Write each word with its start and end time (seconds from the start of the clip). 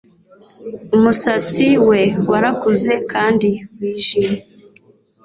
Umusatsi 0.95 1.67
we 1.89 2.01
warakuze 2.29 2.93
kandi 3.11 3.49
wijimye 3.77 4.37